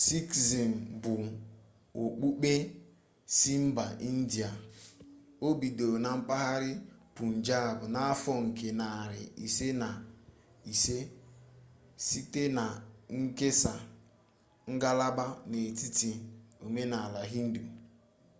[0.00, 0.72] sikizm
[1.02, 1.14] bụ
[2.02, 2.52] okpukpe
[3.36, 4.50] si mba india
[5.46, 6.70] o bidoro na mpaghara
[7.14, 9.88] pụnjab n'ahọ nke narị iri na
[10.72, 10.98] ise
[12.06, 12.64] site na
[13.20, 13.74] nkesa
[14.76, 16.10] ngalaba n'etiti
[16.64, 17.62] omenala hindu